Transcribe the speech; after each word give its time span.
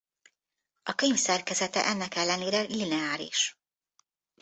A 0.83 0.93
könyv 0.95 1.15
szerkezete 1.15 1.85
ennek 1.85 2.15
ellenére 2.15 2.61
lineáris. 2.61 3.57